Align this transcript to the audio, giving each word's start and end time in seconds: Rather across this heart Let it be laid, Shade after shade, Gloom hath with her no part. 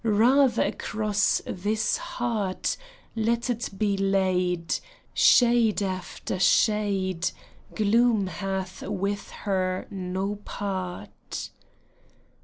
Rather 0.03 0.63
across 0.63 1.43
this 1.45 1.97
heart 1.97 2.75
Let 3.15 3.51
it 3.51 3.69
be 3.77 3.95
laid, 3.95 4.73
Shade 5.13 5.83
after 5.83 6.39
shade, 6.39 7.29
Gloom 7.75 8.25
hath 8.25 8.81
with 8.81 9.29
her 9.29 9.85
no 9.91 10.37
part. 10.37 11.51